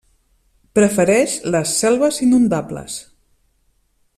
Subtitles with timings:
[0.77, 2.97] Prefereix les selves inundables.